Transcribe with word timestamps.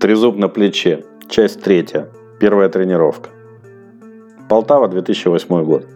Трезуб 0.00 0.38
на 0.38 0.48
плече. 0.48 1.04
Часть 1.28 1.60
третья. 1.60 2.08
Первая 2.40 2.70
тренировка. 2.70 3.28
Полтава, 4.48 4.88
2008 4.88 5.62
год. 5.62 5.86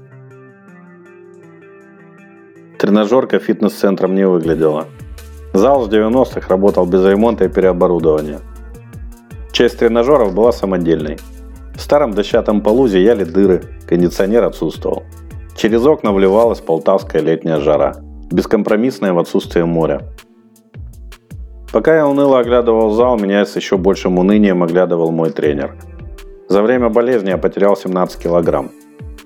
Тренажерка 2.78 3.38
фитнес-центром 3.38 4.14
не 4.14 4.26
выглядела. 4.26 4.88
Зал 5.54 5.86
с 5.86 5.88
90-х 5.88 6.48
работал 6.50 6.84
без 6.84 7.02
ремонта 7.02 7.46
и 7.46 7.48
переоборудования. 7.48 8.40
Часть 9.52 9.79
тренажеров 9.79 10.34
была 10.34 10.52
самодельной. 10.52 11.16
В 11.75 11.80
старом 11.80 12.12
дощатом 12.12 12.61
полу 12.61 12.86
зияли 12.86 13.25
дыры, 13.25 13.62
кондиционер 13.89 14.45
отсутствовал. 14.45 15.05
Через 15.57 15.86
окна 15.86 16.12
вливалась 16.12 16.61
полтавская 16.61 17.23
летняя 17.23 17.59
жара, 17.59 17.96
бескомпромиссная 18.30 19.14
в 19.14 19.18
отсутствие 19.18 19.64
моря. 19.64 20.02
Пока 21.75 21.96
я 21.96 22.06
уныло 22.06 22.38
оглядывал 22.38 22.93
зал, 22.93 23.18
меня 23.18 23.45
с 23.45 23.57
еще 23.57 23.77
большим 23.77 24.20
унынием 24.20 24.62
оглядывал 24.62 25.11
мой 25.11 25.30
тренер. 25.30 25.75
За 26.48 26.62
время 26.62 26.89
болезни 26.89 27.31
я 27.31 27.36
потерял 27.36 27.76
17 27.76 28.22
килограмм. 28.22 28.71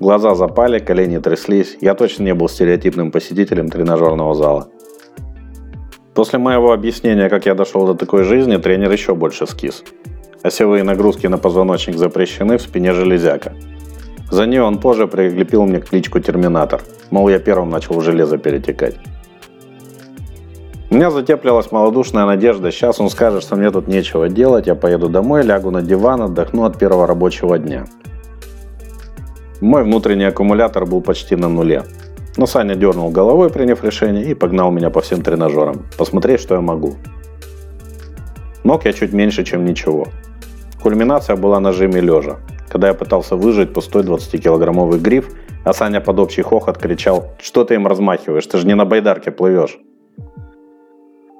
Глаза 0.00 0.34
запали, 0.34 0.78
колени 0.78 1.19
тряслись. 1.19 1.77
Я 1.82 1.95
точно 1.95 2.22
не 2.22 2.32
был 2.32 2.48
стереотипным 2.48 3.12
посетителем 3.12 3.69
тренажерного 3.69 4.34
зала. 4.34 4.69
После 6.14 6.38
моего 6.38 6.72
объяснения, 6.72 7.28
как 7.28 7.45
я 7.45 7.55
дошел 7.55 7.86
до 7.86 7.92
такой 7.92 8.24
жизни, 8.24 8.56
тренер 8.56 8.92
еще 8.92 9.14
больше 9.14 9.46
скис. 9.46 9.84
Осевые 10.42 10.84
нагрузки 10.84 11.27
на 11.27 11.36
позвоночник 11.36 11.98
запрещены, 11.98 12.56
в 12.56 12.62
спине 12.62 12.94
железяка. 12.94 13.52
За 14.30 14.46
нее 14.46 14.62
он 14.62 14.78
позже 14.78 15.06
прикрепил 15.06 15.66
мне 15.66 15.80
кличку 15.80 16.19
Терминатор. 16.19 16.80
Мол, 17.10 17.28
я 17.28 17.41
первым 17.41 17.69
начал 17.69 18.00
железо 18.00 18.38
перетекать. 18.38 18.96
У 20.91 20.95
меня 20.95 21.10
затеплилась 21.10 21.70
малодушная 21.70 22.24
надежда. 22.24 22.70
Сейчас 22.70 22.98
он 22.98 23.10
скажет, 23.10 23.42
что 23.42 23.56
мне 23.56 23.70
тут 23.70 23.88
нечего 23.88 24.30
делать. 24.30 24.66
Я 24.66 24.74
поеду 24.74 25.11
домой, 25.11 25.42
лягу 25.42 25.70
на 25.70 25.83
диван, 25.83 26.23
отдохну 26.23 26.64
от 26.64 26.78
первого 26.78 27.06
рабочего 27.06 27.58
дня. 27.58 27.86
Мой 29.61 29.84
внутренний 29.84 30.25
аккумулятор 30.25 30.86
был 30.86 31.03
почти 31.03 31.36
на 31.36 31.50
нуле. 31.50 31.83
Но 32.39 32.47
Саня 32.47 32.75
дернул 32.75 33.11
головой, 33.11 33.50
приняв 33.50 33.84
решение, 33.84 34.25
и 34.25 34.33
погнал 34.33 34.70
меня 34.70 34.89
по 34.89 35.03
всем 35.03 35.20
тренажерам. 35.20 35.84
Посмотреть, 35.98 36.41
что 36.41 36.55
я 36.55 36.62
могу. 36.62 36.95
Ног 38.64 38.86
я 38.86 38.95
чуть 38.95 39.12
меньше, 39.12 39.45
чем 39.45 39.67
ничего. 39.67 40.06
Кульминация 40.83 41.36
была 41.36 41.61
на 41.61 41.73
жиме 41.73 42.00
лежа, 42.00 42.36
когда 42.70 42.89
я 42.89 42.95
пытался 42.95 43.36
выжать 43.36 43.75
пустой 43.75 44.05
20-килограммовый 44.05 45.00
гриф, 45.00 45.28
а 45.64 45.75
Саня 45.75 46.00
под 46.00 46.19
общий 46.19 46.42
хохот 46.42 46.78
кричал 46.78 47.34
«Что 47.42 47.64
ты 47.64 47.75
им 47.75 47.86
размахиваешь? 47.86 48.47
Ты 48.47 48.56
же 48.56 48.67
не 48.67 48.75
на 48.75 48.86
байдарке 48.86 49.30
плывешь!» 49.30 49.78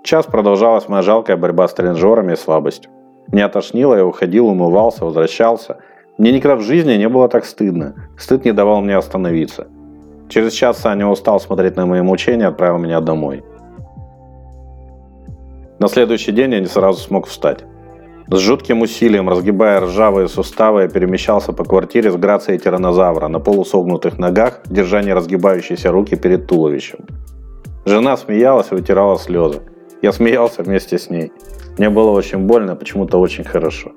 Час 0.09 0.25
продолжалась 0.25 0.89
моя 0.89 1.03
жалкая 1.03 1.37
борьба 1.37 1.69
с 1.69 1.75
тренажерами 1.75 2.33
и 2.33 2.37
слабостью. 2.37 2.91
Меня 3.31 3.51
тошнило, 3.51 3.95
я 3.95 4.07
уходил, 4.07 4.47
умывался, 4.47 5.05
возвращался. 5.05 5.81
Мне 6.17 6.33
никогда 6.33 6.57
в 6.57 6.63
жизни 6.63 6.95
не 6.95 7.11
было 7.11 7.29
так 7.29 7.45
стыдно. 7.45 7.95
Стыд 8.17 8.47
не 8.47 8.53
давал 8.53 8.81
мне 8.81 8.97
остановиться. 8.97 9.67
Через 10.31 10.55
час 10.55 10.79
Саня 10.79 11.07
устал 11.07 11.39
смотреть 11.41 11.77
на 11.77 11.85
мои 11.85 12.01
мучения 12.01 12.45
и 12.45 12.49
отправил 12.49 12.79
меня 12.79 13.01
домой. 13.01 13.45
На 15.79 15.89
следующий 15.89 16.33
день 16.33 16.55
я 16.55 16.61
не 16.61 16.69
сразу 16.69 17.01
смог 17.01 17.27
встать. 17.27 17.67
С 18.29 18.39
жутким 18.39 18.81
усилием, 18.81 19.29
разгибая 19.29 19.81
ржавые 19.81 20.29
суставы, 20.29 20.85
я 20.85 20.89
перемещался 20.89 21.53
по 21.53 21.65
квартире 21.65 22.11
с 22.11 22.17
грацией 22.17 22.59
тиранозавра 22.59 23.29
на 23.29 23.41
полусогнутых 23.41 24.17
ногах, 24.17 24.63
держа 24.65 25.03
не 25.03 25.13
разгибающиеся 25.13 25.91
руки 25.91 26.17
перед 26.17 26.47
туловищем. 26.47 27.01
Жена 27.85 28.17
смеялась 28.17 28.69
и 28.71 28.75
вытирала 28.75 29.19
слезы. 29.19 29.61
Я 30.03 30.13
смеялся 30.13 30.63
вместе 30.63 30.99
с 30.99 31.11
ней. 31.11 31.33
Мне 31.79 31.91
было 31.91 32.11
очень 32.11 32.39
больно, 32.39 32.77
почему-то 32.77 33.21
очень 33.21 33.45
хорошо. 33.45 33.93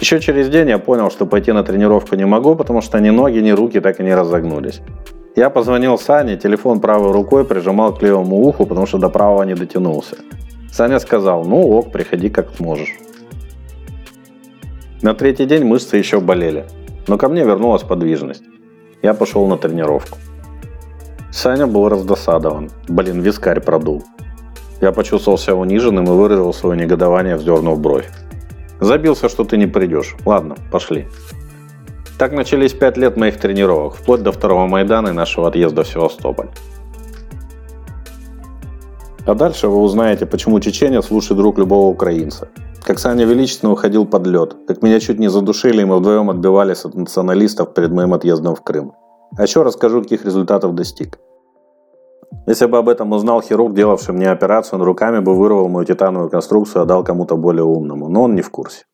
Еще 0.00 0.20
через 0.20 0.48
день 0.48 0.68
я 0.68 0.78
понял, 0.78 1.10
что 1.10 1.26
пойти 1.26 1.52
на 1.52 1.62
тренировку 1.62 2.16
не 2.16 2.26
могу, 2.26 2.56
потому 2.56 2.80
что 2.80 2.98
ни 2.98 3.10
ноги, 3.10 3.38
ни 3.38 3.50
руки 3.50 3.80
так 3.80 4.00
и 4.00 4.02
не 4.02 4.14
разогнулись. 4.14 4.80
Я 5.36 5.48
позвонил 5.48 5.98
Сане, 5.98 6.36
телефон 6.36 6.80
правой 6.80 7.12
рукой 7.12 7.44
прижимал 7.44 7.94
к 7.94 8.02
левому 8.02 8.36
уху, 8.46 8.66
потому 8.66 8.86
что 8.86 8.98
до 8.98 9.08
правого 9.08 9.44
не 9.44 9.54
дотянулся. 9.54 10.16
Саня 10.72 10.98
сказал, 10.98 11.44
ну 11.44 11.78
ок, 11.78 11.92
приходи 11.92 12.30
как 12.30 12.50
сможешь. 12.56 12.98
На 15.02 15.14
третий 15.14 15.46
день 15.46 15.64
мышцы 15.64 15.96
еще 15.96 16.20
болели, 16.20 16.64
но 17.06 17.16
ко 17.18 17.28
мне 17.28 17.44
вернулась 17.44 17.82
подвижность. 17.82 18.44
Я 19.02 19.14
пошел 19.14 19.46
на 19.46 19.56
тренировку. 19.56 20.18
Саня 21.32 21.66
был 21.66 21.88
раздосадован. 21.88 22.70
Блин, 22.88 23.22
вискарь 23.22 23.60
продул. 23.60 24.04
Я 24.82 24.92
почувствовал 24.92 25.38
себя 25.38 25.54
униженным 25.54 26.04
и 26.04 26.10
выразил 26.10 26.52
свое 26.52 26.78
негодование, 26.78 27.36
вздернув 27.36 27.80
бровь. 27.80 28.10
Забился, 28.80 29.30
что 29.30 29.44
ты 29.44 29.56
не 29.56 29.66
придешь. 29.66 30.14
Ладно, 30.26 30.56
пошли. 30.70 31.08
Так 32.18 32.32
начались 32.32 32.74
пять 32.74 32.98
лет 32.98 33.16
моих 33.16 33.38
тренировок, 33.38 33.94
вплоть 33.94 34.22
до 34.22 34.30
второго 34.30 34.66
Майдана 34.66 35.08
и 35.08 35.12
нашего 35.12 35.48
отъезда 35.48 35.84
в 35.84 35.88
Севастополь. 35.88 36.50
А 39.24 39.34
дальше 39.34 39.68
вы 39.68 39.78
узнаете, 39.78 40.26
почему 40.26 40.60
чеченец 40.60 41.10
лучший 41.10 41.36
друг 41.36 41.58
любого 41.58 41.88
украинца. 41.88 42.48
Как 42.84 42.98
Саня 42.98 43.24
величественно 43.24 43.72
уходил 43.72 44.04
под 44.04 44.26
лед, 44.26 44.56
как 44.68 44.82
меня 44.82 45.00
чуть 45.00 45.18
не 45.18 45.28
задушили, 45.28 45.80
и 45.80 45.84
мы 45.84 45.98
вдвоем 45.98 46.28
отбивались 46.28 46.84
от 46.84 46.94
националистов 46.94 47.72
перед 47.72 47.90
моим 47.90 48.12
отъездом 48.12 48.54
в 48.54 48.62
Крым. 48.62 48.92
А 49.36 49.42
еще 49.42 49.62
расскажу, 49.62 50.02
каких 50.02 50.24
результатов 50.24 50.74
достиг. 50.74 51.18
Если 52.46 52.66
бы 52.66 52.78
об 52.78 52.88
этом 52.88 53.12
узнал 53.12 53.40
хирург, 53.40 53.74
делавший 53.74 54.14
мне 54.14 54.30
операцию, 54.30 54.78
он 54.78 54.84
руками 54.84 55.20
бы 55.20 55.34
вырвал 55.34 55.68
мою 55.68 55.86
титановую 55.86 56.30
конструкцию 56.30 56.82
и 56.82 56.84
отдал 56.84 57.04
кому-то 57.04 57.36
более 57.36 57.64
умному. 57.64 58.08
Но 58.08 58.22
он 58.22 58.34
не 58.34 58.42
в 58.42 58.50
курсе. 58.50 58.84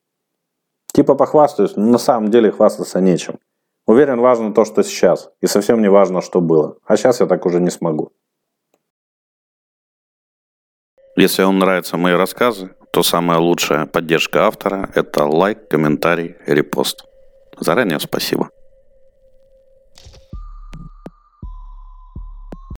Типа 0.93 1.15
похвастаюсь, 1.15 1.77
но 1.77 1.87
на 1.87 1.99
самом 1.99 2.31
деле 2.31 2.51
хвастаться 2.51 3.01
нечем. 3.01 3.39
Уверен, 3.87 4.21
важно 4.21 4.53
то, 4.53 4.65
что 4.65 4.83
сейчас. 4.83 5.31
И 5.41 5.47
совсем 5.47 5.81
не 5.81 5.89
важно, 5.89 6.21
что 6.21 6.41
было. 6.41 6.77
А 6.85 6.97
сейчас 6.97 7.21
я 7.21 7.27
так 7.27 7.47
уже 7.47 7.61
не 7.61 7.71
смогу. 7.71 8.13
Если 11.17 11.43
вам 11.43 11.59
нравятся 11.59 11.97
мои 11.97 12.15
рассказы, 12.15 12.71
то 12.93 13.03
самая 13.03 13.39
лучшая 13.39 13.87
поддержка 13.87 14.47
автора– 14.47 14.91
это 14.95 15.25
лайк, 15.25 15.69
комментарий, 15.69 16.37
репост. 16.47 17.05
Заранее 17.59 17.99
спасибо. 17.99 18.51